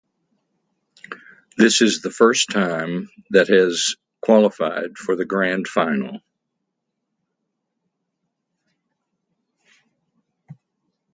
This 1.59 1.81
is 1.81 2.01
the 2.01 2.09
first 2.09 2.49
time 2.49 3.09
that 3.29 3.49
has 3.49 3.97
qualified 4.19 4.97
for 4.97 5.15
the 5.15 5.25
grand 5.25 5.67
final. 5.67 6.21